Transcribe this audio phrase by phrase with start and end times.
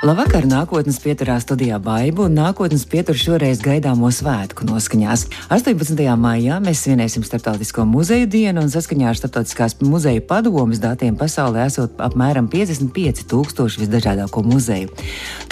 [0.00, 5.26] Labvakar, nākotnes pieturā studijā Baibu un nākotnes pietur šoreiz gaidāmo svētku noskaņās.
[5.52, 5.98] 18.
[6.16, 12.00] maijā mēs svinēsim Startautisko muzeju dienu un saskaņā ar Startautiskās muzeju padomas datiem pasaulē esot
[12.00, 14.88] apmēram 55 tūkstoši visdažādāko muzeju.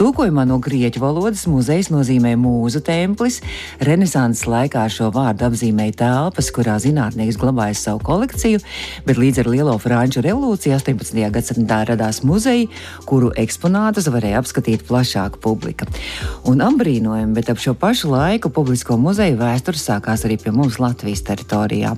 [0.00, 3.42] Tūkojumā no grieķu valodas muzejs nozīmē mūzu templis.
[3.84, 8.64] Renesanses laikā šo vārdu apzīmēja telpas, kurā zinātnieks glabājas savu kolekciju,
[9.04, 11.22] bet līdz ar lielo franču revolūciju 18.
[11.36, 12.70] gadsimtā radās muzeji,
[13.04, 15.88] kuru eksponātus varēja apskatīt plašāka publika.
[16.48, 21.24] Un apbrīnojami, bet ap šo pašu laiku publisko muzeju vēsture sākās arī pie mums Latvijas
[21.26, 21.94] teritorijā.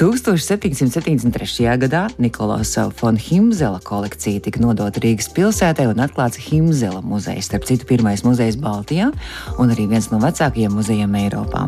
[0.00, 1.68] 1773.
[1.84, 7.88] gadā Nikolaus von Himzela kolekcija tika nodota Rīgas pilsētai un atklāts Himzela muzejs, starp citu
[7.88, 9.10] pirmais muzejs Baltijā
[9.58, 11.66] un arī viens no vecākajiem muzejiem Eiropā.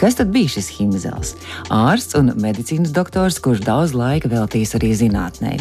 [0.00, 1.34] Kas tad bija šis Himzels?
[1.72, 5.56] Ārsts un medicīnas doktors, kurš daudz laika veltījis arī zinātnē.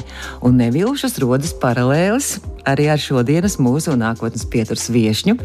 [0.45, 2.36] Un nevilšas rodas paralēlis
[2.69, 5.38] arī ar šodienas mūsu nākotnes pieturas viesņu,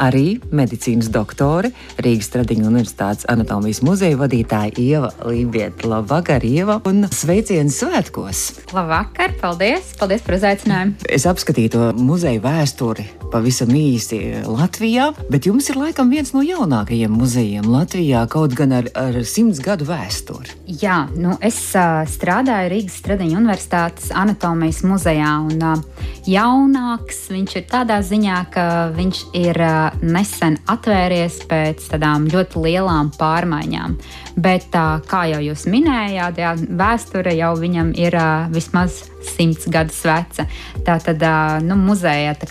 [0.00, 5.88] arī medicīnas doktore, Rīgas Tradiņu Universitātes anatomijas muzeja vadītāja Ieva Lībieta.
[5.90, 8.44] Labvakar, Ieva, un sveicienu svētkos!
[8.76, 9.94] Labvakar, paldies!
[10.00, 11.10] Paldies par uzaicinājumu!
[11.10, 17.12] Es apskatīju to muzeju vēsturi pavisam īsi Latvijā, bet jums ir laikam viens no jaunākajiem
[17.14, 20.56] muzejiem Latvijā, kaut gan ar, ar simts gadu vēsturi.
[20.82, 27.68] Jā, nu es uh, strādāju Rīgas Stradiņa Universitātes anatomijas muzejā, un uh, jaunāks viņš ir
[27.70, 33.96] tādā ziņā, ka viņš ir uh, nesen atvēries pēc tādām ļoti lielām pārmaiņām.
[34.40, 40.00] Bet, uh, kā jau jūs minējāt, jā, vēsture jau viņam ir uh, vismaz simts gadus
[40.06, 40.46] veca.
[40.86, 41.22] Tātad
[41.66, 42.48] nu, muzeja tā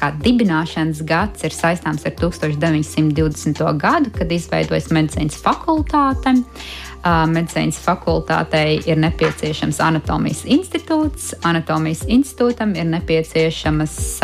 [0.69, 3.77] dibināšanas gads ir saistāms ar 1920.
[3.77, 6.43] gadu, kad izveidojas medicīnas fakultāte.
[7.03, 11.33] Medicīnas fakultātei ir nepieciešams anatomijas institūts.
[11.43, 14.19] Anatomijas institūtam ir nepieciešamas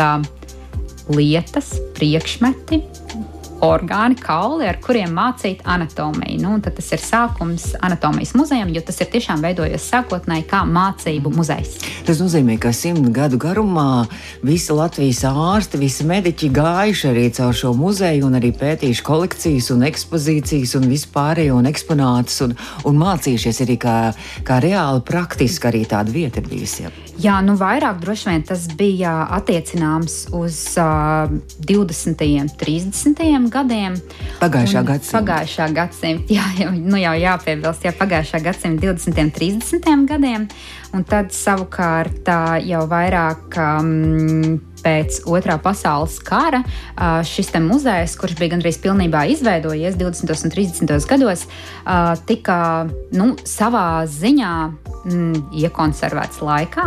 [1.08, 2.82] lietas, priekšmeti,
[3.66, 6.38] orgāni, kauli, ar kuriem mācīt anatomiju.
[6.42, 11.76] Nu, tas ir sākums anatomijas muzejam, jo tas ir tiešām veidojies sākotnēji kā mācību muzejs.
[12.06, 14.06] Tas nozīmē, ka simt gadu garumā
[14.46, 19.86] visi Latvijas ārsti, visi mediķi gājuši arī caur šo muzeju un arī pētījuši kolekcijas un
[19.90, 22.56] ekspozīcijas un vispārējo un eksponātus un,
[22.88, 23.98] un mācījušies arī kā,
[24.46, 27.05] kā reāli praktiski arī tāda vieta ir bijusi.
[27.22, 31.32] Jā, nu vairāk droši vien tas bija attiecināms uz uh,
[31.64, 32.24] 20.
[32.42, 33.96] un 30 gadiem.
[34.42, 35.16] Pagājušā gadsimta.
[35.22, 39.24] Pagājušā gadsimta, jā, jau, nu jau jāpiebilst, jā, pagājušā gadsimta 20.
[39.24, 40.06] un 30.
[40.12, 40.48] gadiem.
[40.96, 42.28] Un tad savukārt
[42.68, 43.60] jau vairāk.
[43.64, 46.62] Um, pēc otrā pasaules kara
[47.26, 50.44] šis muzejs, kurš bija gandrīz pilnībā izveidojies 20.
[50.44, 51.08] un 30.
[51.08, 51.46] gados,
[52.28, 52.58] tika
[53.16, 54.52] nu, savā ziņā
[55.06, 56.86] mm, iekonservēts laikā.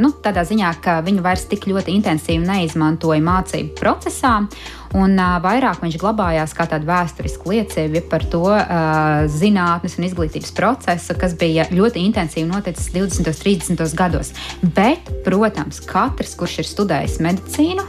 [0.00, 4.38] Nu, tādā ziņā, ka viņu vairs tik ļoti intensīvi neizmantoja mācību procesā.
[4.96, 8.44] Un vairāk viņš glabājās kā tāda vēsturiska liecība par to
[9.32, 13.28] zinātnes un izglītības procesu, kas bija ļoti intensīvi noticis 20.
[13.28, 13.84] un 30.
[13.98, 14.32] gados.
[14.62, 17.84] Bet, protams, katrs, kurš ir studējis medicīnu,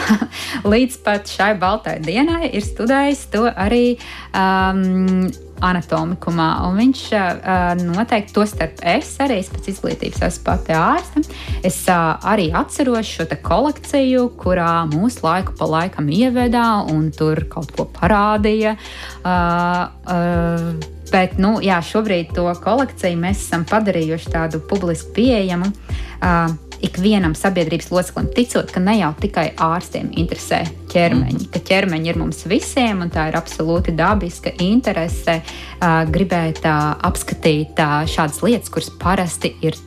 [0.72, 3.96] līdz pat šai baltai dienai ir studējis to arī
[4.36, 5.30] um,
[5.62, 6.48] anatomikumā.
[6.68, 7.02] Un viņš
[7.82, 11.22] noteikti, to starp es arī es pēc izglītības esmu pati ārste.
[11.66, 17.86] Es arī atceros šo kolekciju, kurā mūsu laiku pa laikam ievedā un tur kaut ko
[18.00, 18.76] parādīja.
[21.12, 25.68] Bet, nu, jā, šobrīd to kolekciju mēs esam padarījuši tādu publiski pieejamu.
[26.22, 31.52] Uh, ikvienam sabiedrības loceklim, ticot, ka ne jau tikai ārstiem interesē ķermeņi, mm.
[31.54, 35.40] ka ķermeņi ir mums visiem, un tā ir absolūti dabiska interese
[36.12, 37.80] gribēt apskatīt
[38.12, 39.78] šādas lietas, kuras parasti ir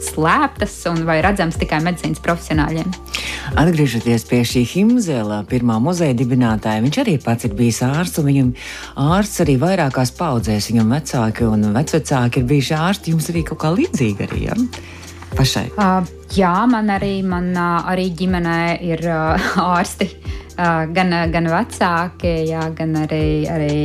[0.00, 2.88] slēptas un vai redzamas tikai medicīnas profesionāļiem.
[3.60, 8.54] Atgriežoties pie šī Himzela, pirmā muzeja dibinātāja, viņš arī pats ir bijis ārsts, un viņam
[9.16, 13.74] ārsts arī vairākās paudzēs, viņam vecāki un vecvecāki ir bijuši ārsti, jums arī kaut kā
[13.76, 14.58] līdzīgi arī, ja?
[15.36, 15.66] Pašai?
[15.76, 16.02] Uh,
[16.36, 20.10] jā, man arī, man, uh, arī ģimenē ir uh, ārsti.
[20.60, 23.78] Uh, gan, gan vecāki, jā, gan arī, arī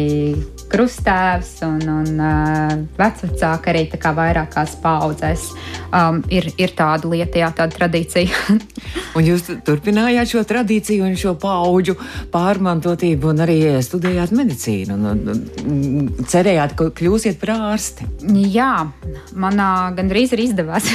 [0.72, 3.84] krustāvs un, un uh, vecvecāki arī
[4.16, 5.48] vairākās paudzēs.
[5.96, 8.58] Um, ir, ir tāda lieta, jā, tāda tradīcija.
[9.18, 11.96] un jūs turpinājāt šo tradīciju un šo paudžu
[12.34, 18.10] pārmantotību un arī studējāt medicīnu un, un, un cerējāt, ka kļūsiet par ārsti.
[18.52, 18.88] Jā,
[19.34, 20.90] man uh, gandrīz ir izdevās.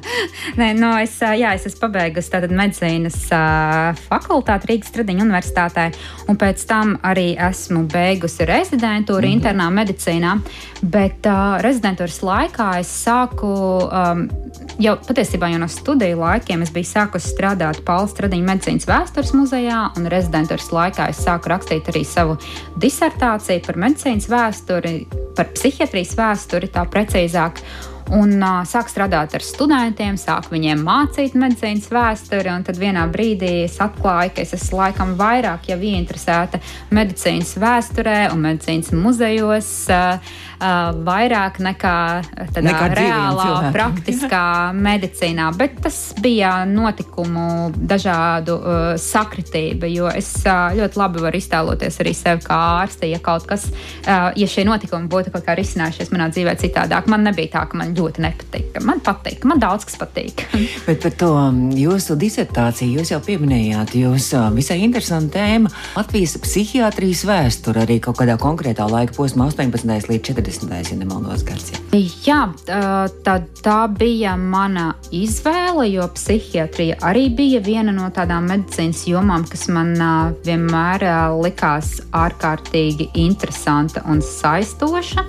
[0.60, 5.90] Nē, no, es, uh, jā, es esmu pabeigusi tātad medicīnas uh, fakultāti Rīgas Tradiņu universitātē,
[6.30, 8.48] un pēc tam arī esmu beigusi
[9.10, 9.36] rezidentūru mm -hmm.
[9.36, 10.40] internā medicīnā.
[10.82, 13.50] Bet uh, rezidentūras laikā es sāku
[13.90, 14.28] um,
[14.78, 19.90] jau patiesībā jau no studiju laikiem es biju sākusi strādāt Pauls Stradiņa medicīnas vēstures muzejā,
[19.96, 22.38] un rezidentūras laikā es sāku rakstīt arī savu
[22.76, 27.60] disertāciju par medicīnas vēsturi, par psihiatrijas vēsturi tā precīzāk
[28.16, 32.52] un uh, sāk strādāt ar studentiem, sāk viņiem mācīt medicīnas vēsturi.
[32.66, 36.60] Tad vienā brīdī es atklāju, ka es esmu laikam vairāk jau ieinteresēta
[36.94, 39.72] medicīnas vēsturē un medicīnas muzejos.
[39.90, 41.96] Uh, uh, vairāk nekā
[42.54, 44.44] tādā nekā reālā, praktiskā
[44.88, 45.50] medicīnā.
[45.58, 52.14] Bet tas bija notikumu dažādu uh, sakritība, jo es uh, ļoti labi varu iztēloties arī
[52.16, 56.30] sevi kā ārste, ja kaut kas, uh, ja šie notikumi būtu kaut kā risinājušies manā
[56.32, 57.08] dzīvē citādāk.
[57.10, 58.80] Man nebija tā, ka man ļoti nepatīk.
[58.86, 60.44] Man patīk, man daudz kas patīk.
[60.88, 66.36] Bet par to um, jūsu disertāciju jūs jau pieminējāt, jūs uh, visai interesanta tēma- Latvijas
[66.42, 70.10] psihiatrijas vēsture arī kaut kādā konkrētā laika posmā, 18.
[70.10, 70.49] līdz 40.
[70.50, 70.90] 40.
[70.90, 71.70] ja nemaldos gads.
[72.26, 72.40] Jā,
[73.24, 79.68] tā, tā bija mana izvēle, jo psihiatrija arī bija viena no tādām medicīnas jomām, kas
[79.72, 79.94] man
[80.46, 81.06] vienmēr
[81.40, 85.26] likās ārkārtīgi interesanta un saistoša.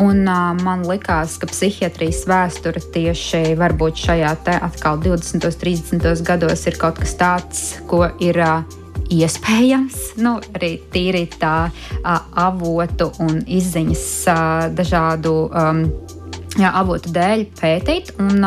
[0.00, 3.56] Un, uh, man liekas, ka psihiatrijas vēsture tieši
[3.98, 5.48] šajā te atkal 20.
[5.50, 6.22] un 30.
[6.26, 8.79] gados ir kaut kas tāds, ko ir uh,
[9.10, 11.70] iespējams, nu, arī tīri tā
[12.04, 14.06] avotu un izziņas
[14.78, 15.84] dažādu um,
[16.58, 18.16] jā, avotu dēļ pētīt.
[18.22, 18.46] Un,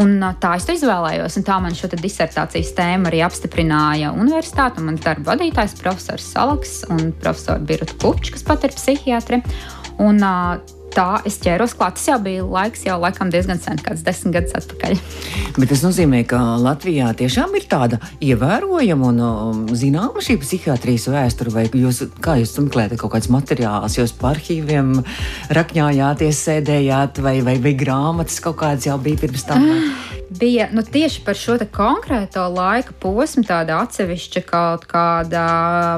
[0.00, 4.80] Un tā es izvēlējos, un tā man šo disertācijas tēmu arī apstiprināja universitāte.
[4.80, 9.42] Mans darba vadītājs, profesors Salaks un profesors Birta Kupčs, kas pat ir psihiatri.
[10.00, 10.56] Un, uh,
[10.92, 11.96] tā es ķēros klāt.
[11.96, 15.00] Tas jau bija laiks, jau laikam diezgan sen, kāds desmit gadus atpakaļ.
[15.56, 21.54] Bet tas nozīmē, ka Latvijā tiešām ir tāda ievērojama un um, zināma šī psihiatrijas vēsture,
[21.54, 24.96] vai jūs, kā jūs meklējat kaut kādus materiālus, jūs par arhīviem
[25.54, 29.68] rakņājāties, sēdējāt, vai, vai, vai grāmatas kaut kādas jau bija pirms tam?
[30.38, 35.44] bija nu, tieši par šo konkrēto laika posmu, tāda atsevišķa kaut kāda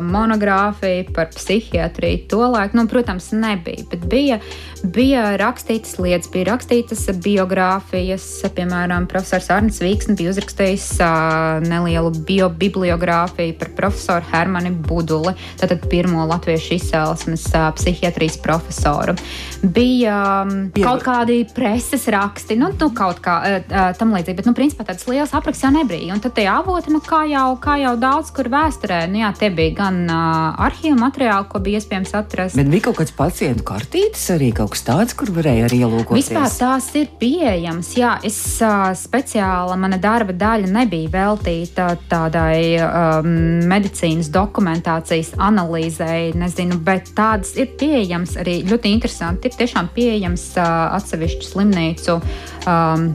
[0.04, 2.25] monogrāfija par psihiatriju.
[2.32, 4.38] To laiku, nu, protams, nebija, bet bija,
[4.82, 8.26] bija rakstītas lietas, bija rakstītas biogrāfijas.
[8.54, 16.26] Piemēram, profesors Arnēs Vīksne bija uzrakstījis uh, nelielu biobibliogrāfiju par profesoru Hermanu Buduli, tātad pirmo
[16.30, 19.16] latviešu izcelsmes uh, psihiatrijas profesoru.
[19.62, 24.38] Bija um, kaut kādi preses raksti, nu, nu kaut kā uh, tam līdzīgi līdzīgi.
[24.38, 26.15] Bet, nu, principā tāds liels apraksts jau nebija.
[26.15, 29.50] Un tad tie avoti, nu, kā jau, kā jau daudz kur vēsturē, nu, jā, tie
[29.55, 32.59] bija gan uh, arhīvu materiāli, ko bija iespējams atrast.
[32.59, 36.31] Bet bija kaut kāds pacientu kartītes arī kaut kas tāds, kur varēja arī ielūkoties.
[36.31, 37.93] Vispār tās ir pieejamas.
[37.99, 43.31] Jā, es uh, speciāli, mana darba daļa nebija veltīta tādai um,
[43.71, 49.50] medicīnas dokumentācijas analīzei, nezinu, bet tādas ir pieejamas arī ļoti interesanti.
[49.50, 52.21] Ir tiešām pieejams uh, atsevišķu slimnīcu.
[52.65, 53.11] Um,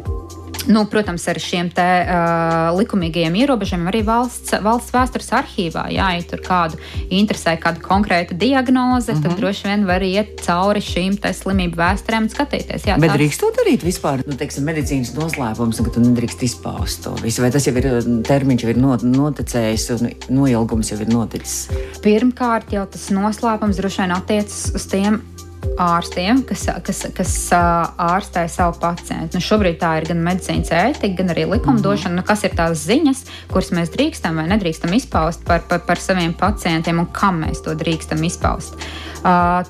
[0.69, 5.87] Nu, protams, ar šiem te, uh, likumīgajiem ierobežojumiem arī valsts, valsts vēstures arhīvā.
[5.95, 6.77] Jā, ja tur kādu
[7.09, 9.23] interesē kāda konkrēta diagnoze, uh -huh.
[9.23, 9.39] tad mhm.
[9.39, 12.85] droši vien var iet cauri šīm slimību vēsturēm un skatīties.
[12.85, 13.17] Jā, Bet tās...
[13.17, 14.21] drīkst to darīt vispār?
[14.27, 17.41] Nu, teiksim, medicīnas noslēpums, ka tu nedrīkst izpaust to visu.
[17.41, 17.89] Vai tas jau ir
[18.27, 21.69] termiņš, jau ir not, noticējis un noilgums jau ir noticis?
[22.03, 25.21] Pirmkārt, jau tas noslēpums droši vien attiecas uz tiem
[25.79, 29.37] ārstiem, kas, kas, kas ārstē savu pacientu.
[29.37, 32.13] Nu, šobrīd tā ir gan medicīnas ētika, gan arī likumdošana.
[32.13, 32.23] Mm -hmm.
[32.23, 36.33] nu, kas ir tās ziņas, kuras mēs drīkstam vai nedrīkstam izpaust par, par, par saviem
[36.33, 38.75] pacientiem un kam mēs to drīkstam izpaust?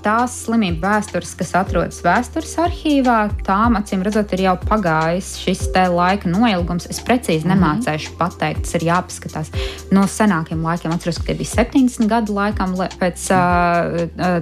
[0.04, 6.30] Tās slimību vēstures, kas atrodas vēstures arhīvā, tām acīm redzot, ir jau pagājis šis laika
[6.30, 6.86] noilgums.
[6.90, 7.58] Es precīzi mm -hmm.
[7.58, 9.50] nemācīšu pateikt, tas ir jāpaskatās.
[9.92, 13.26] No senākiem laikiem atceros, ka tie bija 70 gadu laikam pēc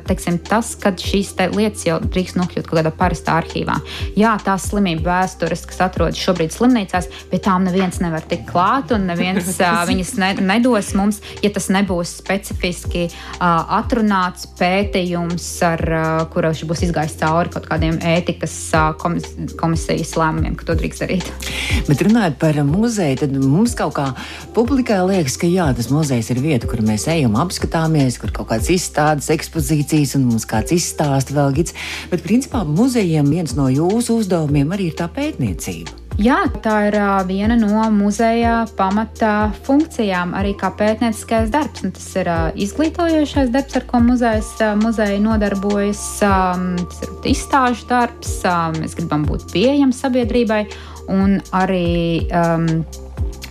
[0.07, 3.77] teiksim, tas, kad šīs lietas jau drīkst nokļūt kaut kādā parastā arhīvā.
[4.19, 9.07] Jā, tās slimību vēstures, kas atrodas šobrīd slimnīcās, pie tām neviens nevar tikt klāt un
[9.09, 9.49] neviens
[9.91, 13.07] viņas ne, nedos mums, ja tas nebūs specifiski
[13.39, 15.83] atrunāts pētījums ar
[16.33, 18.55] kuru viņš būs izgājis cauri kaut kādiem ētikas
[19.01, 19.27] komis,
[19.59, 21.29] komisijas lēmumiem, ka to drīkst darīt.
[21.87, 24.07] Bet runājot par muzeju, tad mums kaut kā
[24.55, 28.71] publikai liekas, ka jā, tas muzejs ir vieta, kur mēs ejam, apskatāmies, kur kaut kādas
[28.73, 31.77] izstādes, ekspozīcijas un mums kāds izstāsta vēl gids.
[32.11, 36.07] Bet principā muzejiem viens no jūsu uzdevumiem arī ir tā pētniecība.
[36.17, 41.83] Jā, tā ir uh, viena no muzeja pamata funkcijām, arī kā pētnieciskais darbs.
[41.85, 46.01] Un tas ir uh, izglītojošais darbs, ar ko muzejs, uh, muzeja nodarbojas.
[46.25, 50.63] Um, tas ir izstāžu darbs, uh, mēs gribam būt pieejami sabiedrībai
[51.13, 52.25] un arī.
[52.33, 52.81] Um,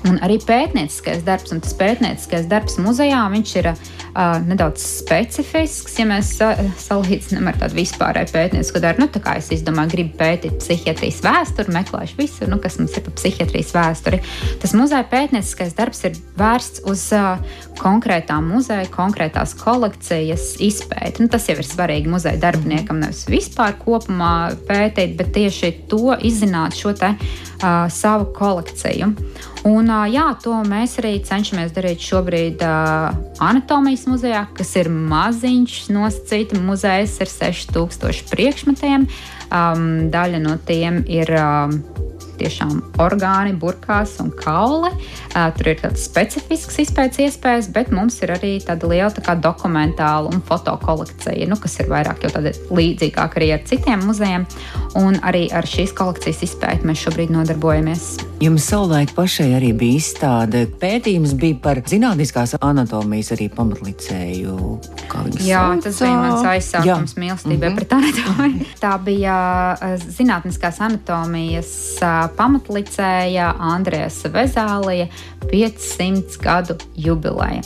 [0.06, 3.80] Un arī pētnieciskais darbs, un tas pētnieciskais darbs muzejā, viņš ir uh,
[4.16, 9.04] uh, nedaudz specifisks, ja mēs sa salīdzinām ar tādu vispārēju pētniecisku darbu.
[9.04, 13.04] Nu, tā kā es izdomāju, gribu pētīt psihiatrijas vēsturi, meklēšu visu, nu, kas mums ir
[13.06, 14.20] par psihiatrijas vēsturi.
[14.62, 21.24] Tas muzeja pētnieciskais darbs ir vērsts uz uh, konkrētām muzeja, konkrētās kolekcijas izpēti.
[21.24, 26.78] Nu, tas jau ir svarīgi muzeja darbiniekam, nevis vispār kopumā pētīt, bet tieši to izzināt
[26.78, 29.12] šo te uh, savu kolekciju.
[29.66, 32.62] Un, jā, to mēs arī cenšamies darīt šobrīd
[33.42, 39.08] Anatomijas muzejā, kas ir maziņš nosacīta muzejs ar 6000 priekšmetiem.
[39.46, 41.34] Um, daļa no tiem ir.
[41.34, 41.80] Um,
[42.40, 44.92] tiešām orgāni, burkās un kauli.
[45.32, 50.42] Tur ir tāds specifisks izpētes iespējas, bet mums ir arī tāda liela tā dokumentāla un
[50.46, 54.46] fotokolekcija, nu, kas ir vairāk jau tāda līdzīgāka arī ar citiem muzejiem.
[54.96, 58.06] Un arī ar šīs kolekcijas izpēti mēs šobrīd nodarbojamies.
[58.40, 60.66] Jums savulaik pašai arī bija izstāde.
[60.80, 64.56] Pētījums bija par zinātniskās anatomijas arī pamatlicēju.
[65.40, 65.82] Jā, saucā?
[65.84, 67.76] tas bija mans aizsākums mīlestībai mm -hmm.
[67.76, 68.66] pret anatomiju.
[68.84, 69.36] Tā bija
[70.18, 71.72] zinātniskās anatomijas
[72.36, 75.08] pamatlicēja Andrēs Vezālija
[75.50, 77.62] 500 gadu jubileja.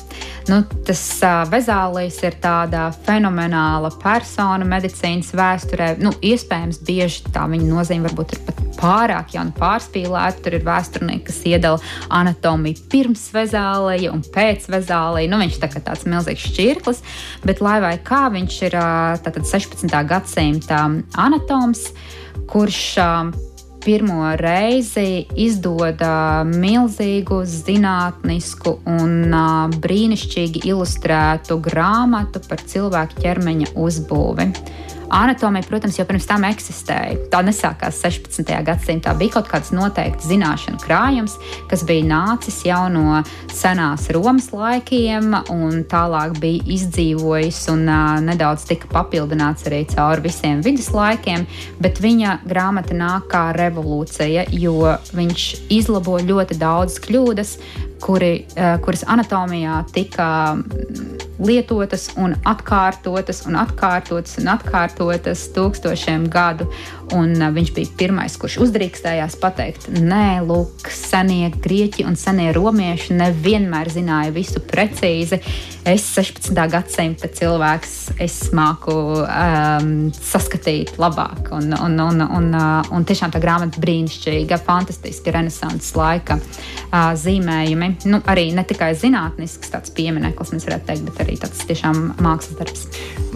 [0.50, 5.92] Nu, tas uh, Vezālijs ir tāda fenomenāla persona medicīnas vēsturē.
[6.02, 10.42] Nu, iespējams, bieži tā viņa nozīme varbūt ir pat pārāk jau pārspīlēta.
[10.44, 15.30] Tur ir vēsturnieki, kas iedala anatomiju pirms Vezālija un pēc Vezālija.
[15.30, 17.04] Nu, viņš tā kā tāds milzīgs šķirklis,
[17.46, 18.78] bet lai vai kā viņš ir
[19.24, 19.94] tātad 16.
[20.10, 20.82] gadsimta
[21.20, 21.90] anatoms,
[22.50, 22.82] kurš
[23.84, 26.02] pirmo reizi izdod
[26.50, 29.34] milzīgu zinātnisku un
[29.80, 34.50] brīnišķīgi ilustrētu grāmatu par cilvēku ķermeņa uzbūvi.
[35.10, 37.16] Anatomija, protams, jau pirms tam eksistēja.
[37.32, 38.46] Tā nesākās 16.
[38.66, 39.10] gadsimtā.
[39.18, 41.34] Bija kaut kāds noteikts zināšanu krājums,
[41.70, 43.18] kas bija nācis jau no
[43.50, 50.62] senās Romas laikiem, un tālāk bija izdzīvojis un uh, nedaudz tika papildināts arī cauri visiem
[50.62, 51.46] viduslaikiem.
[51.82, 57.56] Bet viņa grāmata nāk kā revolūcija, jo viņš izlabo ļoti daudz kļūdas,
[58.04, 60.30] kuri, uh, kuras anatomijā tika
[61.40, 66.68] lietotas un atkārtotas un atkārtotas un atkārtotas tūkstošiem gadu.
[67.16, 73.90] Un viņš bija pirmais, kurš uzdrīkstējās pateikt, nē, lūk, senie grieķi un senie romieši nevienmēr
[73.90, 75.40] zināja visu precīzi.
[75.90, 76.52] Es 16.
[76.70, 78.94] gadsimta cilvēks, es māku
[79.24, 81.48] um, saskatīt labāk.
[81.56, 82.50] Un, un, un, un,
[82.92, 87.90] un tiešām tā grāmata brīnišķīga, fantastiska renesanses laika uh, zīmējumi.
[88.12, 92.58] Nu, arī ne tikai zinātnisks tāds piemineklis, mēs varētu teikt, bet arī tāds tiešām mākslas
[92.58, 92.86] darbs.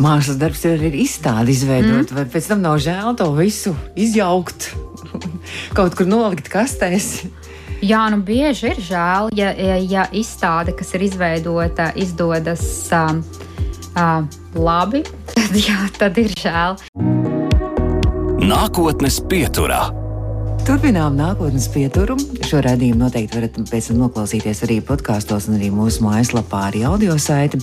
[0.01, 2.17] Mākslas darbs ir arī izstāde izveidot, mm.
[2.19, 4.75] vai pēc tam nav žēl to visu visu izjaukt,
[5.77, 7.25] kaut kur nolikt kastēs.
[7.85, 13.19] Jā, nu bieži ir žēl, ja, ja, ja izstāde, kas ir izveidota, izdodas uh,
[13.95, 14.25] uh,
[14.55, 16.81] labi, tad, jā, tad ir žēl.
[18.45, 20.04] Nākotnes pieturā.
[20.65, 22.39] Turpinām nākotnes pieturumu.
[22.49, 27.19] Šo redzējumu noteikti varat pēc tam noklausīties arī podkāstos un arī mūsu mājaslapā, arī audio
[27.21, 27.61] saiti.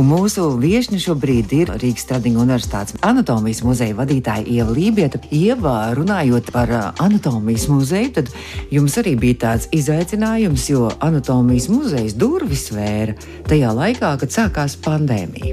[0.00, 5.20] Un mūsu viesņa šobrīd ir Rīgas Stradiņa Universitātes anatomijas muzeja vadītāja Ieva Lībieta.
[5.28, 8.32] Ieva, runājot par uh, anatomijas muzeju, tad
[8.72, 13.18] jums arī bija tāds izaicinājums, jo anatomijas muzejs durvis vēra
[13.52, 15.52] tajā laikā, kad sākās pandēmija.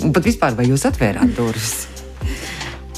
[0.00, 1.91] Un pat vispār, vai jūs atvērāt durvis?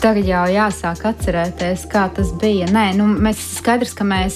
[0.05, 2.67] Tagad jau jāsāk atcerēties, kā tas bija.
[2.69, 4.35] Nē, nu, mēs skaidrs, ka mēs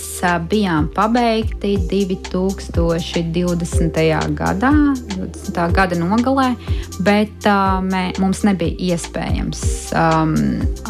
[0.48, 3.98] bijām pabeigti 2020.
[4.38, 4.70] gadā,
[5.12, 5.60] 20.
[5.76, 6.56] gada nogalē,
[7.04, 10.32] bet uh, mē, mums nebija iespējams um,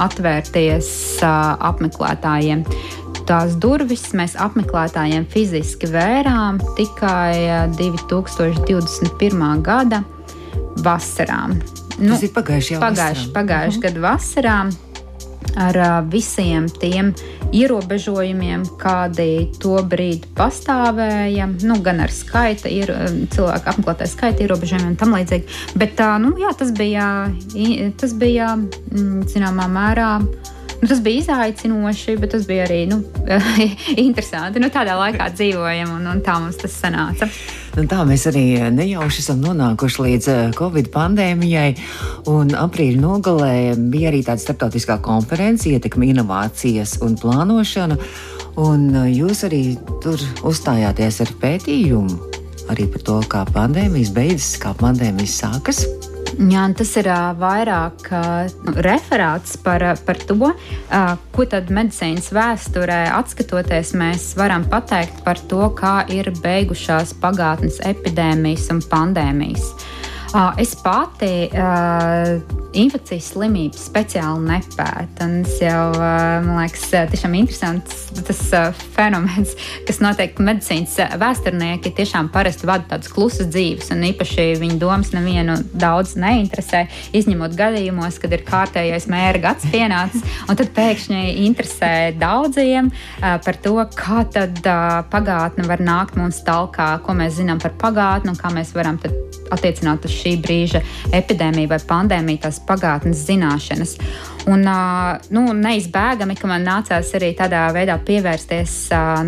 [0.06, 0.87] atvērties
[1.26, 2.62] uh, apmeklētājiem
[3.26, 9.58] tās durvis mēs apmeklētājiem fiziski vērām tikai 2021.
[9.66, 10.06] gada
[10.87, 11.50] vasarā.
[11.99, 13.88] Nu, Tas ir pagājuši jau pagājuši, pagājuši uh -huh.
[13.88, 14.59] gadu vasarā
[15.57, 17.14] ar uh, visiem tiem
[17.52, 22.93] ierobežojumiem, kādi to brīdi pastāvēja, nu, gan ar skaita, ir,
[23.33, 25.49] cilvēku apmeklētāju skaita ierobežojumiem un tam līdzīgi.
[25.75, 27.33] Bet uh, nu, jā, tas bija,
[27.97, 30.12] tas bija mm, zināmā mērā.
[30.80, 33.00] Nu, tas bija izaicinoši, bet tas bija arī nu,
[34.08, 34.62] interesanti.
[34.62, 37.28] Nu, tādā laikā dzīvojam, un, un tā mums tas sanāca.
[37.76, 38.44] Nu, tā mēs arī
[38.75, 41.68] nejauši esam nonākuši līdz eh, Covid pandēmijai.
[42.28, 43.54] Aprīļa nogalē
[43.90, 47.99] bija arī tāda starptautiskā konference, ietekme inovācijas un plānošana.
[48.58, 49.62] Un jūs arī
[50.02, 52.37] tur uzstājāties ar pētījumu
[52.73, 55.85] arī par to, kā pandēmijas beidzas, kā pandēmijas sākas.
[56.38, 58.47] Jā, tas ir uh, vairāk uh,
[58.87, 65.64] referāts par, par to, uh, ko tad medicīnas vēsturē atskatoties, mēs varam pateikt par to,
[65.75, 69.66] kā ir beigušās pagātnes epidēmijas un pandēmijas.
[69.66, 70.09] Uh,
[70.61, 75.06] es pati uh, infekcijas slimības speciāli nepēta.
[75.18, 75.85] Tas jau,
[76.44, 78.40] man liekas, tiešām interesants tas
[78.94, 79.54] fenomens,
[79.88, 85.58] kas notiek medicīnas vēsturnieki tiešām parasti vada tādas klusas dzīves, un īpaši viņu domas nevienu
[85.73, 86.85] daudz neinteresē,
[87.16, 92.92] izņemot gadījumos, kad ir kārtējais mēra gads pienācis, un tad pēkšņi interesē daudziem
[93.23, 94.61] par to, kā tad
[95.12, 99.00] pagātne var nākt mums talkā, ko mēs zinām par pagātni un kā mēs varam
[99.54, 100.82] attiecināt uz šī brīža
[101.16, 103.96] epidēmiju vai pandēmiju, tās pagātnes zināšanas.
[104.48, 104.62] Un,
[105.34, 108.76] nu, neizbēgami, ka man nācās arī tādā veidā pievērsties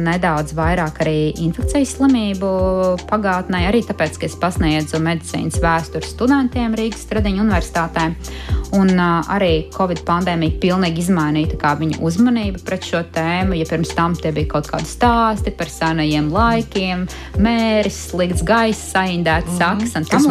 [0.01, 2.53] nedaudz vairāk arī infekcijas slimību
[3.11, 8.07] pagātnē, arī tāpēc, ka es pasniedzu medicīnas vēsturi studentiem Rīgas Stradiņu universitātē.
[8.79, 13.59] Un arī Covid pandēmija pilnīgi izmainīja viņu uzmanību pret šo tēmu.
[13.59, 17.05] Ja pirms tam tie bija kaut kādi stāsti par senajiem laikiem,
[17.43, 19.87] mēris, slikts gaiss, saindēts mm -hmm.
[19.91, 20.31] saks un tam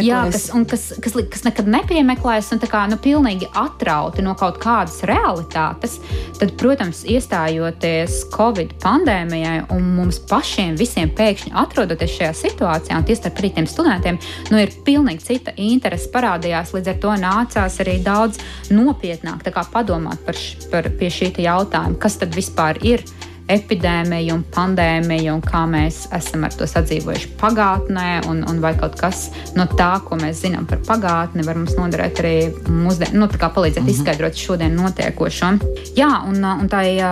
[0.00, 0.06] līdzīgi.
[0.08, 5.00] Jā, kas, kas, kas, kas nekad nepiemeklēs un kā nu, pilnīgi atrauti no kaut kādas
[5.08, 5.98] realitātes,
[6.38, 13.22] tad, protams, iestājoties Covid pandēmijai un mums pašiem visiem pēkšņi atrodoties šajā situācijā, un tieši
[13.22, 14.20] starp rītiem studentiem,
[14.52, 16.74] nu ir pilnīgi cita interese parādījās.
[16.76, 18.40] Līdz ar to nācās arī daudz
[18.72, 20.38] nopietnāk padomāt par,
[20.72, 23.04] par šī jautājuma, kas tad vispār ir
[23.52, 28.98] epidēmiju un pandēmiju, un kā mēs esam ar to sadzīvojuši pagātnē, un, un vai kaut
[29.00, 32.36] kas no tā, ko mēs zinām par pagātni, var mums noderēt arī
[32.68, 33.94] mūsdienās, nu, palīdzēt mm -hmm.
[33.94, 35.52] izskaidrot šodien notiekošo.
[35.96, 37.02] Jā, un, un tā ir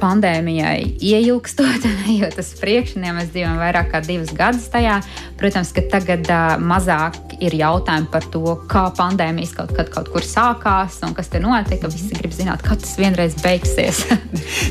[0.00, 1.84] pandēmijai ieilgstot,
[2.20, 5.00] jo tas priekšniem mēs dzīvojam vairāk kā divus gadus tajā.
[5.40, 10.24] Protams, ka tagad uh, mazāk ir jautājumi par to, kā pandēmijas kaut kad kaut kur
[10.26, 11.88] sākās un kas tur notika.
[11.92, 14.04] Visi grib zināt, kad tas vienreiz beigsies.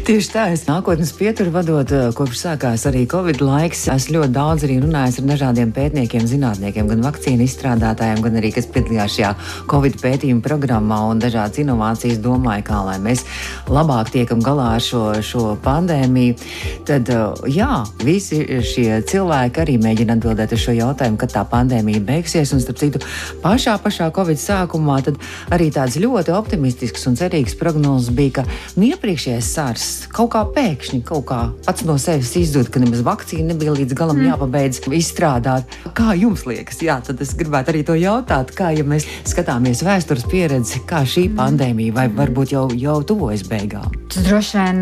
[0.07, 0.65] Tieši tā, es
[0.99, 3.87] nākotnes pieturu vadot, eh, kopš sākās arī Covid laiks.
[3.87, 8.65] Es ļoti daudz arī runāju ar dažādiem pētniekiem, zinātniekiem, gan vakcīnu izstrādātājiem, gan arī, kas
[8.67, 9.35] piedalījās šajā
[9.69, 13.23] Covid pētījuma programmā un dažādas inovācijas domāju, kā lai mēs
[13.67, 16.35] labāk tiekam galā ar šo, šo pandēmiju.
[16.83, 22.03] Tad, eh, jā, visi šie cilvēki arī mēģina atbildēt uz šo jautājumu, kad tā pandēmija
[22.03, 22.51] beigsies.
[22.51, 22.99] Un, starp citu,
[23.41, 25.15] pašā, pašā Covid sākumā
[25.49, 28.43] arī tāds ļoti optimistisks un cerīgs prognozes bija, ka
[28.75, 33.53] nu, iepriekšējais sārs kaut kā pēkšņi kaut kā pats no sevis izzuda, ka nemaz vakcīna
[33.53, 34.29] nebija līdz galam mm.
[34.31, 35.77] jāpabeidz izstrādāt.
[35.97, 36.81] Kā jums liekas?
[36.85, 41.27] Jā, tad es gribētu arī to jautāt, kā ja mēs skatāmies vēstures pieredzi, kā šī
[41.29, 41.39] mm.
[41.39, 43.91] pandēmija vai varbūt jau, jau tuvojas beigām.
[44.09, 44.79] Tas droši vien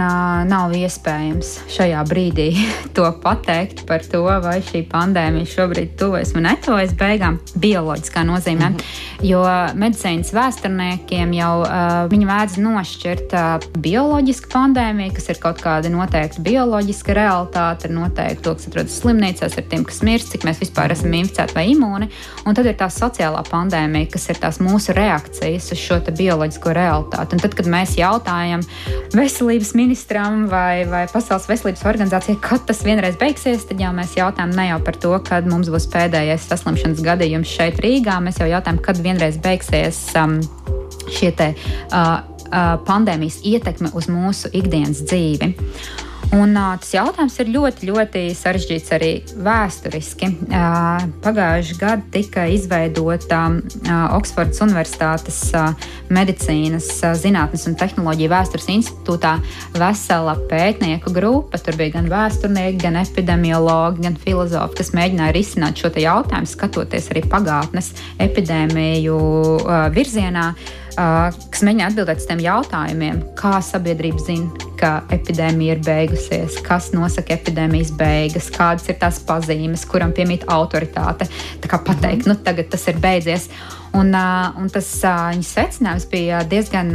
[0.47, 2.47] nav iespējams šajā brīdī
[2.95, 8.69] to pateikt par to, vai šī pandēmija šobrīd tuvojas vai netuvojas beigām, bioloģiskā nozīmē.
[8.69, 9.25] Mm -hmm.
[9.27, 9.43] Jo
[9.75, 16.43] medicīnas vēsturniekiem jau uh, viņi mēdz nošķirt uh, bioloģisku pandēmiju, kas ir kaut kāda noteikta
[16.45, 20.93] bioloģiska realitāte, ar noteiktu to, kas atrodas slimnīcās, ar tiem, kas mirst, cik mēs vispār
[20.95, 22.09] esam inficēti vai imūni.
[22.47, 27.37] Un tad ir tā sociālā pandēmija, kas ir tās mūsu reakcijas uz šo bioloģisko realitāti.
[27.37, 28.63] Un tad, kad mēs jautājam
[29.15, 34.55] veselības ministram vai, vai Pasaules veselības organizācijai, kad tas vienreiz beigsies, tad jau mēs jautājam
[34.55, 38.81] ne jau par to, kad mums būs pēdējais saslimšanas gadījums šeit Rīgā, mēs jau jautājam,
[38.83, 40.39] kad vienreiz beigsies um,
[41.11, 41.53] šie te.
[41.91, 42.36] Uh,
[42.87, 45.53] pandēmijas ietekme uz mūsu ikdienas dzīvi.
[46.35, 49.11] Un, uh, tas jautājums ir ļoti, ļoti sarežģīts arī
[49.45, 50.27] vēsturiski.
[50.49, 55.71] Uh, Pagājušajā gadā tika izveidota uh, Oksfordas Universitātes uh,
[56.11, 59.37] medicīnas, uh, zinātnes un tehnoloģiju vēstures institūtā
[59.77, 61.61] vesela pētnieku grupa.
[61.63, 67.23] Tur bija gan vēsturnieki, gan epidemiologi, gan filozofi, kas mēģināja risināt šo jautājumu, skatoties arī
[67.31, 67.93] pagātnes
[68.27, 69.21] epidēmiju
[69.61, 70.49] uh, virzienā.
[70.51, 76.89] Uh, kas mēģina atbildēt uz tiem jautājumiem, kā sabiedrība zina, ka epidēmija ir beigusies, kas
[76.93, 81.29] nosaka epidēmijas beigas, kādas ir tās pazīmes, kuram piemīt autoritāte.
[81.61, 82.37] Tā kā pateikt, mm -hmm.
[82.37, 83.49] nu tagad tas ir beidzies.
[83.93, 84.13] Un,
[84.61, 86.91] un tas viņa secinājums bija diezgan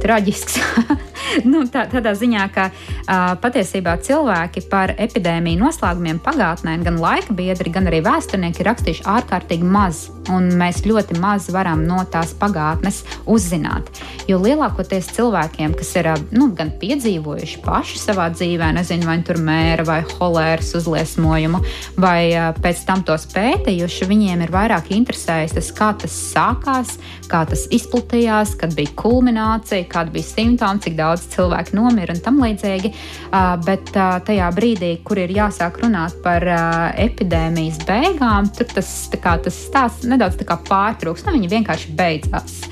[0.00, 0.58] traģisks.
[1.50, 7.72] nu, tā, tādā ziņā, ka uh, patiesībā cilvēki par epidēmiju noslēgumiem pagātnē, gan laika biedri,
[7.72, 10.06] gan arī vēsturnieki ir rakstījuši ārkārtīgi maz.
[10.32, 13.88] Un mēs ļoti maz varam no tās pagātnes uzzināt.
[14.30, 19.86] Jo lielākoties cilvēkiem, kas ir nu, gan piedzīvojuši paši savā dzīvē, nezinu, vai tur mēra
[19.88, 21.62] vai holēras uzliesmojumu,
[22.02, 26.96] vai uh, pēc tam tos pētījuši, viņiem ir vairāk interesējis tas, kā tas sākās,
[27.30, 32.40] kā tas izplatījās, kad bija kulminācija, kāda bija simptomi, cik daudz cilvēku nomira un tam
[32.42, 32.92] līdzīgi.
[33.32, 38.92] Uh, bet uh, tajā brīdī, kur ir jāsāk runāt par uh, epidēmijas beigām, tur tas,
[39.22, 41.26] kā, tas stāsts nedaudz pārtrūks.
[41.26, 42.62] Nu, viņi vienkārši beidzās.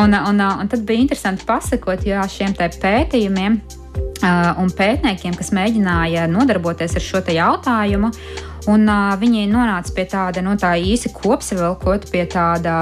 [0.00, 3.60] Un, un, un tad bija interesanti pasakot šiem pētījumiem.
[4.22, 8.12] Un pētniekiem, kas mēģināja nodarboties ar šo jautājumu.
[8.70, 12.74] Un, uh, viņi nonāca pie tāda no nu, tā īsi kopsavilkot pie, tāda,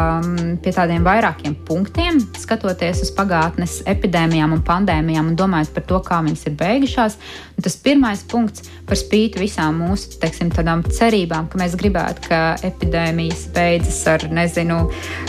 [0.61, 6.21] pie tādiem vairākiem punktiem, skatoties uz pagātnes epidēmijām un pandēmijām un domājot par to, kā
[6.27, 7.17] viņas ir beigušās.
[7.57, 13.47] Un tas pirmais punkts, par spīti visām mūsu teiksim, cerībām, ka mēs gribētu, ka epidēmijas
[13.55, 14.83] beidzas ar nezinu,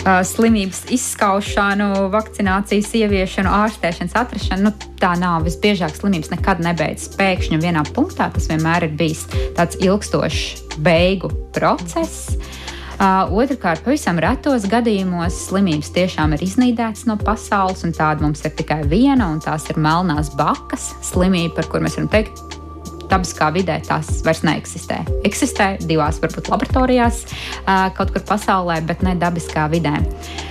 [0.04, 4.68] slimības izskaušanu, vakcinācijas ieviešanu, ārstēšanas atrašanu.
[4.68, 5.46] Nu, tā nav.
[5.48, 8.30] Visbiežāk slimības nekad nebeidzas pēkšņi vienā punktā.
[8.34, 9.26] Tas vienmēr ir bijis
[9.58, 10.41] tāds ilgstošs
[10.82, 12.36] beigu process.
[13.02, 18.54] Uh, Otrakārt, pavisam retos gadījumos slimības tiešām ir iznīdētas no pasaules, un tāda mums ir
[18.60, 22.44] tikai viena, un tās ir melnās bakas slimība, par kur mēs varam teikt,
[23.10, 25.02] dabiskā vidē tās vairs neeksistē.
[25.28, 27.26] Eksistē divās, varbūt laboratorijās,
[27.64, 29.98] uh, kaut kur pasaulē, bet ne dabiskā vidē.
[29.98, 30.51] Uh,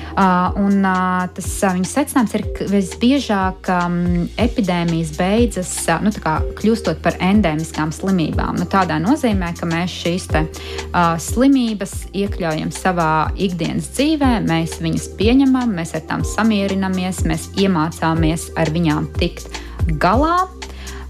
[0.59, 3.99] un, uh, tas uh, viņa secinājums ir, ka visbiežāk um,
[4.41, 6.13] epidēmijas beidzas nu,
[6.59, 8.59] kļūstot par endēmiskām slimībām.
[8.61, 10.45] Nu, tādā nozīmē, ka mēs šīs te,
[11.23, 18.73] slimības iekļaujam savā ikdienas dzīvē, mēs viņas pieņemam, mēs ar tām samierinamies, mēs iemācāmies ar
[18.75, 19.61] viņām tikt
[20.03, 20.43] galā.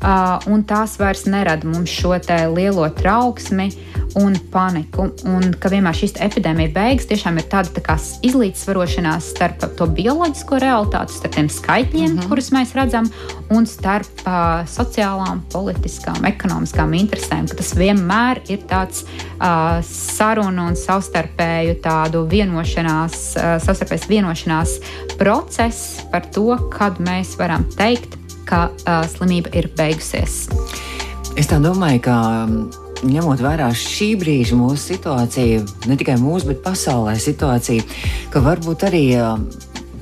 [0.01, 2.15] Uh, un tās vairs nerada mums šo
[2.55, 5.09] lielo trauksmi, uh, un paniku.
[5.29, 7.97] Un ka vienmēr šīs epidēmija beigas tiešām ir tāda tā
[8.27, 12.29] izlīdzsvarošanās starp to bioloģisko realitāti, starp tiem skaitļiem, mm -hmm.
[12.29, 13.11] kurus mēs redzam,
[13.51, 17.47] un starp uh, sociālām, politiskām, ekonomiskām interesēm.
[17.47, 24.79] Tas vienmēr ir tāds uh, sarunu un savstarpēju tādu vienošanās, uh, savstarpējas vienošanās
[25.19, 30.49] process par to, kad mēs varam teikt, ka uh, slimība ir beigusies.
[31.39, 32.17] Es tā domāju, ka
[33.07, 37.87] ņemot vērā šī brīža mūsu situāciju, ne tikai mūsu, bet pasaulē situāciju,
[38.33, 39.05] ka varbūt arī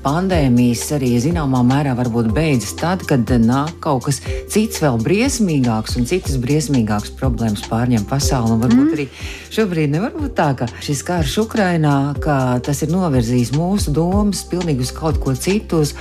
[0.02, 6.06] pandēmijas arī zināmā mērā varbūt beidzas tad, kad nāk kaut kas cits, vēl briesmīgāks un
[6.08, 8.54] citas briesmīgākas problēmas pārņem pasauli.
[8.54, 8.94] Un varbūt mm.
[8.96, 9.06] arī
[9.54, 14.86] šobrīd nevar būt tā, ka šis karš Ukrainā, ka tas ir novirzījis mūsu domas pilnīgi
[14.86, 15.94] uz kaut ko citu, uz,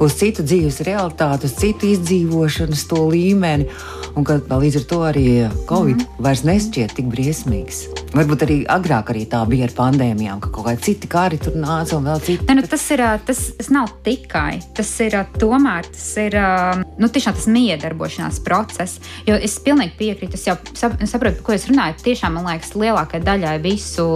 [0.00, 3.68] uz citu dzīves realitāti, uz citu izdzīvošanas to līmeni
[4.16, 5.26] un ka līdz ar to arī
[5.68, 6.22] Covid mm -hmm.
[6.24, 7.86] vairs nešķiet tik briesmīgs.
[8.10, 11.94] Varbūt arī agrāk arī tā bija ar pandēmijām, ka kaut kādi citi kāri tur nāca
[11.94, 12.44] un vēl citi.
[12.48, 16.34] Ne, nu, tas, ir, tas, tas nav tikai, tas ir tomēr tas ir
[16.98, 18.98] nu, tiešām tas miedarbošanās process.
[19.26, 22.00] Jo es pilnīgi piekrītu, es jau saprotu, par ko es runāju.
[22.02, 24.06] Tiešām man liekas, lielākajai daļai visu,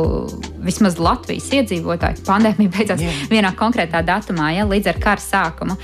[0.65, 3.23] vismaz Latvijas iedzīvotāju, pandēmija beidzās yeah.
[3.31, 5.79] vienā konkrētā datumā, ja, līdz ar kara sākumu.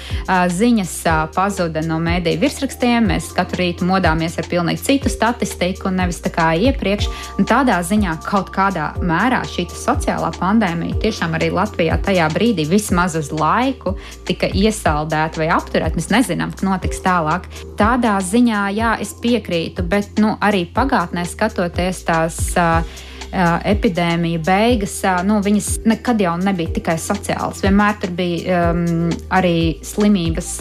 [0.51, 0.97] Ziņas
[1.37, 6.51] pazuda no mēdīju virsrakstiem, mēs katru rītu modāmies ar pilnīgi citu statistiku nevis tā kā
[6.57, 7.09] iepriekš.
[7.39, 13.19] Un tādā ziņā kaut kādā mērā šī sociālā pandēmija tiešām arī Latvijā tajā brīdī vismaz
[13.21, 13.97] uz laiku
[14.29, 15.99] tika iesaldēta vai apturēta.
[15.99, 17.49] Mēs nezinām, kas notiks tālāk.
[17.81, 22.43] Tādā ziņā, jā, es piekrītu, bet nu, arī pagātnē skatoties tās.
[22.57, 27.63] Uh, epidēmija beigas, nu, viņas nekad jau nebija tikai sociālas.
[27.65, 30.53] Vienmēr tur bija um, arī slimības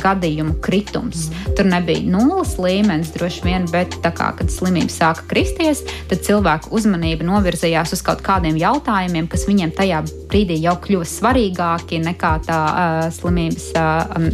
[0.00, 1.28] gadījumu kritums.
[1.30, 1.56] Mm.
[1.58, 7.26] Tur nebija nulles līmenis droši vien, bet kā kad slimība sāka kristies, tad cilvēku uzmanība
[7.26, 13.06] novirzījās uz kaut kādiem jautājumiem, kas viņiem tajā brīdī jau kļuva svarīgāki nekā tā uh,
[13.14, 14.26] slimības uh,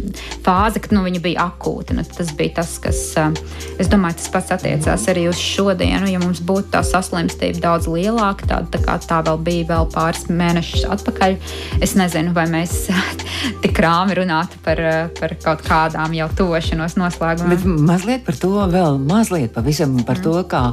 [0.45, 1.95] fāze, kad nu, viņa bija akūta.
[1.97, 3.33] Nu, tas bija tas, kas, uh,
[3.81, 6.09] es domāju, tas pats attiecās arī uz šodienu.
[6.11, 8.47] Ja mums būtu tā saslimstība daudz daudz lielāka.
[8.49, 11.37] Tāda tā, kā tā vēl bija vēl pāris mēnešus atpakaļ.
[11.83, 12.87] Es nezinu, vai mēs
[13.63, 14.81] tik rāmi runātu par,
[15.19, 17.53] par kaut kādām jau tošanos noslēgumiem.
[17.53, 20.25] Bet mazliet par to vēl, mazliet pavisam par mm.
[20.25, 20.63] to, kā,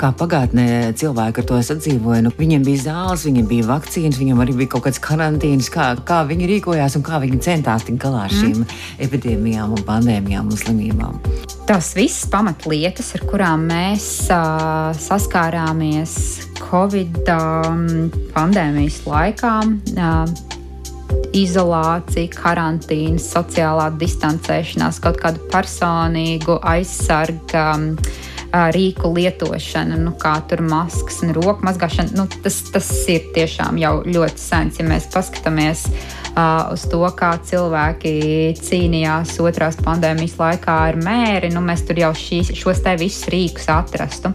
[0.00, 0.66] kā pagātnē
[0.98, 2.24] cilvēki ar to sadzīvoja.
[2.24, 6.22] Nu, viņiem bija zāles, viņiem bija vakcīnas, viņiem arī bija kaut kāds karantīnas, kā, kā
[6.28, 8.80] viņi rīkojās un kā viņi centās tikt galā ar šīm mm.
[9.04, 11.20] epidēmijām un pandēmijām un slimībām.
[11.68, 16.18] Tas viss pamatlietas, ar kurām mēs uh, saskārāmies
[16.70, 19.54] Covid um, pandēmijas laikā.
[19.94, 20.52] Uh,
[21.34, 27.88] izolācija, karantīna, sociālā distancēšanās, kaut kādu personīgu aizsargu um,
[28.74, 32.14] rīku lietošana, nu, kā tur maskas un roku mazgāšana.
[32.14, 37.34] Nu, tas, tas ir tiešām jau ļoti sens, ja mēs paskatāmies uh, uz to, kā
[37.50, 38.14] cilvēki
[38.62, 41.50] cīnījās otrās pandēmijas laikā ar mēri.
[41.54, 44.34] Nu, mēs tur jau šīs, šos te visus rīkus atrastu.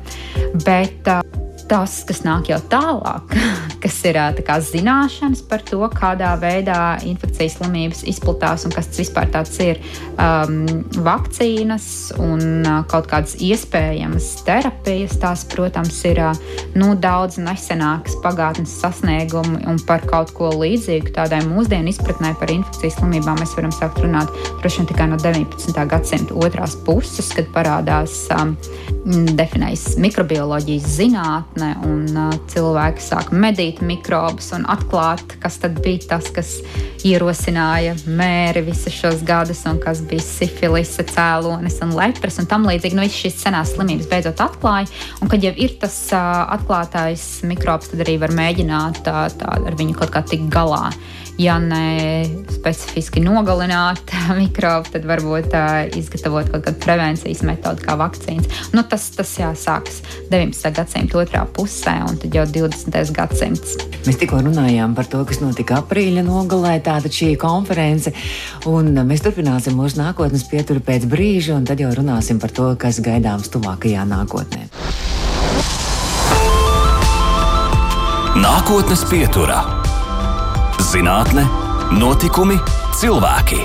[0.65, 3.35] Bet, uh, tas, kas nāk jau tālāk,
[3.83, 9.29] kas ir kā, zināšanas par to, kādā veidā infekcijas slimības izplatās un kas tas vispār
[9.63, 9.81] ir.
[10.19, 10.65] Um,
[10.99, 11.87] vakcīnas
[12.19, 16.21] un kaut kādas iespējamas terapijas, tās, protams, ir
[16.75, 22.99] nu, daudz nesenākas pagātnes sasniegumi un par kaut ko līdzīgu tādai mūsdienu izpratnē par infekcijas
[22.99, 25.85] slimībām mēs varam sākt runāt droši vien tikai no 19.
[25.93, 28.55] gadsimta otrās puses, kad parādās um,
[29.39, 36.29] definējas mikrobioloģijas zinātne un uh, cilvēki sāk medīt mikrobus un atklāt, kas tad bija tas,
[36.35, 36.55] kas
[37.07, 42.97] ierosināja mēri visus šos gadus un kas bija sifilise, cēlonis un lepras un tam līdzīgi.
[42.97, 48.03] Nu, šīs senās slimības beidzot atklāja, un kad jau ir tas uh, atklātais mikrobs, tad
[48.05, 50.89] arī var mēģināt tā, tā, ar viņu kaut kā tikt galā
[51.39, 58.67] ja ne specifiski nogalināt mikrobu, tad varbūt uh, izgatavot kaut kādu prevencijas metodi, kā vakcīnas.
[58.75, 60.73] Nu, tas tas jāsākas 19.
[60.75, 62.99] gadsimta otrā pusē, un tad jau 20.
[63.15, 63.77] gadsimts.
[64.05, 68.13] Mēs tikko runājām par to, kas notika aprīļa nogalē, tāda šī konference,
[68.69, 72.99] un mēs turpināsim mūsu nākotnes pieturu pēc brīža, un tad jau runāsim par to, kas
[73.03, 74.67] gaidāms tuvākajā nākotnē.
[78.39, 79.78] Nākotnes pieturā
[80.89, 81.43] zinātne,
[81.99, 82.55] notikumi,
[82.97, 83.59] cilvēki.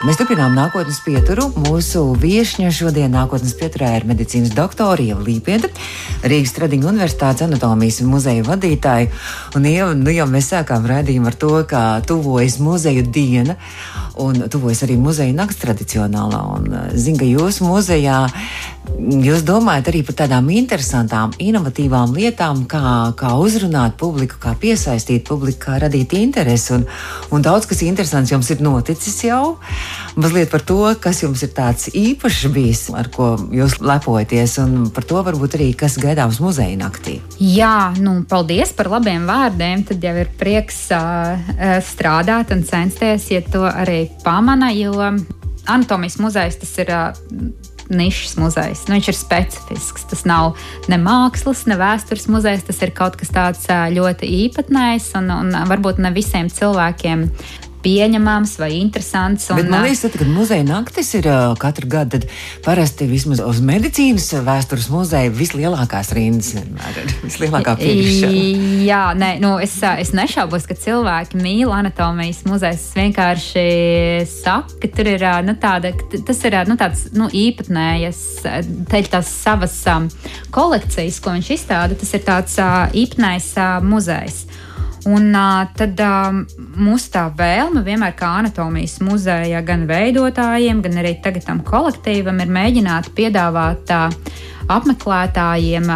[0.00, 1.50] Mēs turpinām nākotnes pieturu.
[1.60, 5.68] Mūsu viesņa šodien nākotnes pieturā ir medicīnas doktore Ieva Līpieta,
[6.24, 9.10] Rīgas Tradiņu Universitātes anatomijas muzeja vadītāja.
[9.60, 13.58] Un Ieva, nu jau mēs sākām redzējumu ar to, ka tuvojas muzeju diena
[14.18, 16.42] un tuvojas arī muzeja nakts tradicionālā.
[16.58, 18.20] Un eh, zinu, ka jūsu muzejā
[19.00, 25.60] Jūs domājat arī par tādām interesantām, inovatīvām lietām, kā, kā uzrunāt publiku, kā piesaistīt publiku,
[25.66, 26.74] kā radīt interesi.
[26.74, 26.84] Un,
[27.32, 29.56] un daudz kas interesants jums ir noticis jau.
[30.20, 35.06] Mazliet par to, kas jums ir tāds īpašs bijis, ar ko jūs lepojaties, un par
[35.08, 37.20] to varbūt arī, kas gaidāms muzeja naktī.
[37.38, 39.86] Jā, nu, paldies par labiem vārdiem.
[39.88, 44.94] Tad jau ir prieks uh, strādāt un censties, ja to arī pamana, jo
[45.66, 46.94] anatomijas muzejs tas ir.
[47.90, 48.84] Nišas muzejs.
[48.86, 50.04] Nu, viņš ir specifisks.
[50.12, 50.52] Tas nav
[50.86, 52.62] ne mākslas, ne vēstures muzejs.
[52.68, 57.24] Tas ir kaut kas tāds ļoti īpatnējs un, un varbūt ne visiem cilvēkiem
[57.84, 59.48] pieņemams vai interesants.
[59.50, 61.28] Un, Bet man liekas, tad, kad muzeja naktis ir
[61.60, 62.26] katru gadu, tad
[62.64, 68.44] parasti vismaz uz medicīnas vēstures muzeja vislielākās rindas vienmēr ir vislielākā piekrišana.
[68.86, 72.88] Jā, nē, nu, es, es nešaubos, ka cilvēki mīl anatomijas muzejas.
[72.90, 73.64] Es vienkārši
[74.30, 75.92] saku, ka tur ir nu, tāda,
[76.26, 78.22] tas ir nu, tāds nu, īpatnējas,
[78.90, 80.08] teļ tās savas um,
[80.54, 81.98] kolekcijas, ko viņš izstāda.
[82.00, 84.44] Tas ir tāds uh, īpatnējs uh, muzejs.
[85.08, 86.28] Un uh, tad uh,
[86.76, 92.52] mūsu tā vēlme vienmēr kā anatomijas muzeja gan veidotājiem, gan arī tagad tam kolektīvam ir
[92.52, 94.10] mēģināt piedāvāt uh,
[94.70, 95.88] apmeklētājiem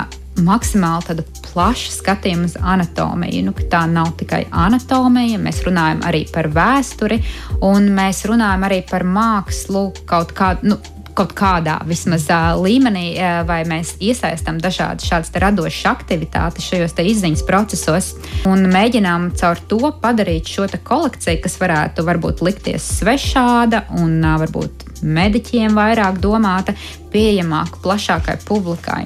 [0.42, 3.44] maksimāli tādu plašu skatījumu uz anatomiju.
[3.46, 7.20] Nu, tā nav tikai anatomija, mēs runājam arī par vēsturi,
[7.62, 10.72] un mēs runājam arī par mākslu kaut kādu.
[10.72, 10.80] Nu,
[11.14, 12.26] kaut kādā vismaz
[12.60, 13.06] līmenī,
[13.46, 18.10] vai mēs iesaistām dažādas šādas radošas aktivitātes šajos izziņas procesos
[18.50, 25.74] un mēģinām caur to padarīt šo kolekciju, kas varētu varbūt likties svešāda un varbūt mediķiem
[25.76, 26.74] vairāk domāta,
[27.12, 29.04] pieejamāka plašākai publikai.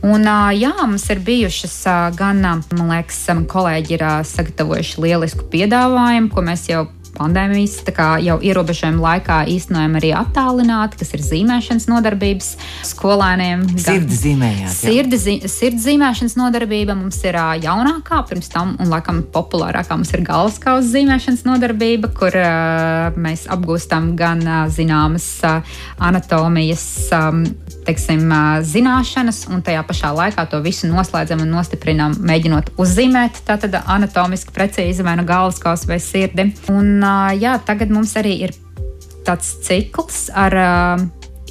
[0.00, 0.24] Un,
[0.56, 1.74] jā, mums ir bijušas
[2.16, 2.40] gan,
[2.72, 3.20] man liekas,
[3.52, 6.86] kolēģi ir sagatavojuši lielisku piedāvājumu, ko mēs jau
[7.20, 7.78] pandēmijas
[8.24, 12.50] jau ierobežojuma laikā īstenojam arī attālināti, kas ir zīmēšanas nodarbības
[12.90, 13.66] skolēniem.
[13.80, 14.74] Sirds zīmējāt.
[14.74, 20.94] Sirds, sirds zīmēšanas nodarbība mums ir jaunākā, pirms tam, un laikam populārākā mums ir galvaskausa
[20.94, 25.60] zīmēšanas nodarbība, kur uh, mēs apgūstam gan uh, zināmas uh,
[26.10, 26.86] anatomijas.
[27.16, 27.44] Um,
[27.86, 28.28] teiksim,
[28.66, 35.06] zināšanas, un tajā pašā laikā to visu noslēdzam un nostiprinām, mēģinot uzzīmēt tātad anatomiski precīzi
[35.06, 36.50] vai nu galvas kausa vai sirdi.
[36.70, 37.00] Un
[37.38, 38.54] jā, tagad mums arī ir
[39.26, 40.56] tāds cikls ar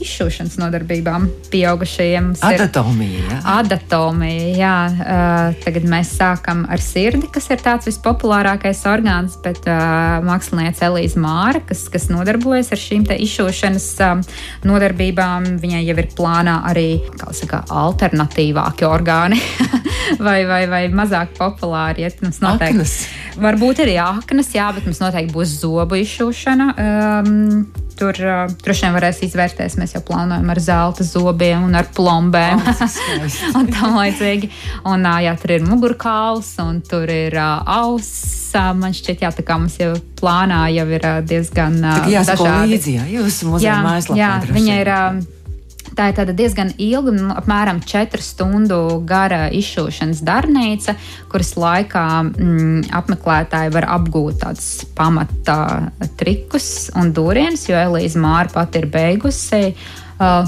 [0.04, 2.32] izšūšanas nodarbībām pieaugušajiem.
[2.46, 3.24] Adatomija.
[3.26, 3.40] Jā.
[3.58, 4.76] Adatomija, jā.
[4.90, 11.20] Uh, tagad mēs sākam ar sirdi, kas ir tāds vispopulārākais orgāns, bet uh, mākslinieca Elīze
[11.22, 14.24] Māra, kas, kas nodarbojas ar šīm izšūšanas um,
[14.68, 16.88] nodarbībām, viņai jau ir plānā arī
[17.36, 19.40] saka, alternatīvāki orgāni
[20.28, 22.06] vai, vai, vai mazāk populāri.
[22.06, 22.96] Ja, mums noteikti, aknas.
[23.40, 26.72] Varbūt arī aknas, jā, bet mums noteikti būs zobu izšūšana.
[26.80, 29.78] Um, tur uh, droši vien varēs izvērtēs.
[29.80, 32.64] Mēs jau plānojam ar zelta zobiem un ar plombēm.
[33.60, 34.52] Un tā līdzīgi.
[34.90, 38.38] Un uh, jā, tur ir mugurkauls un tur ir uh, auss.
[38.54, 42.72] Man šķiet, jā, tā kā mums jau plānā jau ir uh, diezgan uh, dažādi.
[42.74, 44.22] Līdzi, jā, jūs muzejā mājaslapā.
[44.24, 44.96] Jā, viņa ir.
[44.96, 45.36] Uh,
[45.98, 50.96] Tā ir diezgan ilga, nu, apmēram 4 stundu gara izšūšanas darbnīca,
[51.32, 55.60] kuras laikā mm, apmeklētāji var apgūt tādus pamata
[56.20, 59.74] trikus un dūrienus, jo Elīze Māra pati ir beigusi.
[60.20, 60.44] Uh,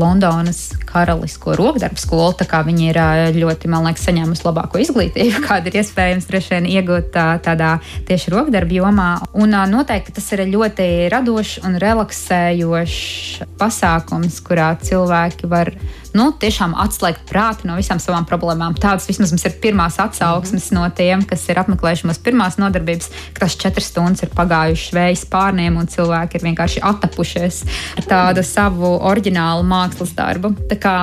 [0.00, 2.34] Londonas karalisko rokdarbu skolu.
[2.66, 2.98] Viņi ir
[3.36, 7.12] ļoti, man liekas, saņēmuši labāko izglītību, kāda ir iespējams vien, iegūt
[7.44, 7.76] tādā
[8.08, 9.10] tieši rokdarbu jomā.
[9.36, 15.72] Un noteikti tas ir ļoti radošs un relaksējošs pasākums, kurā cilvēki var
[16.16, 18.76] nu, tiešām atslēgt prātu no visām savām problēmām.
[18.80, 20.78] Tādas vismaz mums ir pirmās atsauksmes -hmm.
[20.78, 25.24] no tiem, kas ir apmeklējuši mūsu pirmās nodarbības, ka tās četras stundas ir pagājušas vējas
[25.32, 27.62] pārniem un cilvēki ir vienkārši attapušies
[27.98, 30.54] ar tādu savu oriģinālu mākslas darbu.
[30.70, 30.96] Tā kā,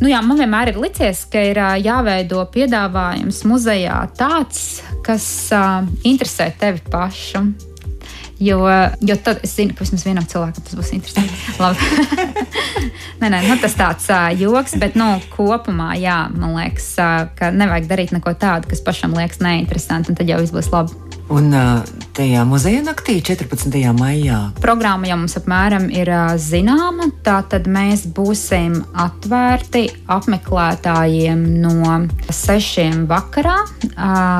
[0.00, 6.52] nu jā, man vienmēr ir licies, ka ir jāveido piedāvājums muzejā tāds, kas uh, interesē
[6.58, 7.67] tevi pašu.
[8.38, 8.60] Jo,
[9.02, 11.34] jo tad es zinu, ka vismaz vienam cilvēkam tas būs interesanti.
[13.20, 17.50] nē, nē, nu, tas tāds uh, joks, bet nu, kopumā, jā, man liekas, uh, ka
[17.54, 21.17] nevajag darīt neko tādu, kas pašam liekas neinteresanti, un tad jau viss būs labi.
[21.28, 21.52] Un
[22.16, 23.68] tajā muzeja naktī, 14.
[23.94, 26.08] maijā, programma jau mums apmēram ir
[26.40, 27.10] zināma.
[27.22, 31.98] Tātad mēs būsim atvērti apmeklētājiem no
[32.32, 33.04] 6.
[33.10, 33.58] vakarā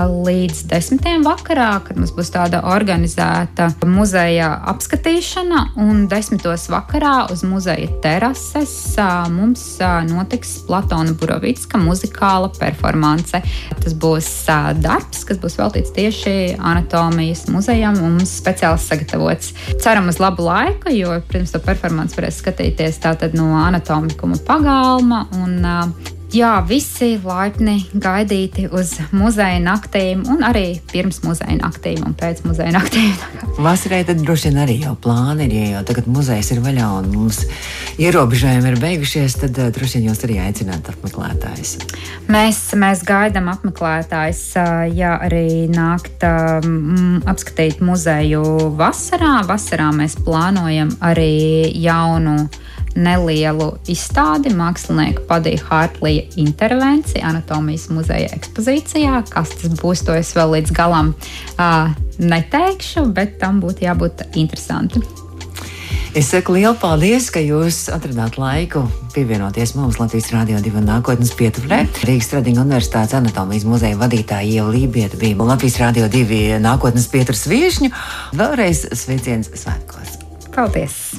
[0.09, 1.05] līdz 10.
[1.27, 6.49] vakarā, kad mums būs tāda organizēta muzeja apskatīšana, un 10.
[6.73, 8.75] vakarā uz muzeja terases
[9.37, 9.67] mums
[10.09, 13.45] notiks Platona Burovicka muzikāla performance.
[13.77, 14.33] Tas būs
[14.81, 16.37] darbs, kas būs veltīts tieši
[16.79, 19.53] anatomijas muzejam mums speciāli sagatavots.
[19.83, 25.27] Ceram uz labu laiku, jo, protams, to performanci varēs skatīties tātad no anatomikuma pagalma.
[25.43, 25.59] Un,
[26.29, 32.75] Jā, visi laipni gaidīti uz muzeja naktīm, un arī pirms muzeja naktīm un pēc muzeja
[32.75, 33.15] naktīm.
[33.65, 37.09] Vasarai tad droši vien arī jau plāni ir, ja jau tagad muzejs ir vaļā un
[37.15, 37.41] mums
[37.97, 41.79] ierobežojumi ir beigušies, tad uh, droši vien jūs arī aicināt apmeklētājus.
[42.29, 44.45] Mēs, mēs gaidām apmeklētājus,
[45.01, 48.45] ja arī nākt um, apskatīt muzeju
[48.77, 49.39] vasarā.
[49.49, 52.43] Vasarā mēs plānojam arī jaunu
[52.99, 59.23] nelielu izstādi mākslinieka Padija Hārtlija intervencija Anatomijas muzeja ekspozīcijā.
[59.31, 65.05] Kas tas būs, to es vēl līdz galam uh, neteikšu, bet tam būtu jābūt interesanti.
[66.17, 71.83] Es saku lielu paldies, ka jūs atradāt laiku pievienoties mums Latvijas Rādio 2 nākotnes pietuvē.
[72.09, 77.93] Rīgas Tradiņu Universitātes anatomijas muzeja vadītāja Ieva Lībieta bija Latvijas Rādio 2 nākotnes pieturas viešņu.
[78.41, 80.19] Vēlreiz sveiciens svētkos!
[80.57, 81.19] Paldies!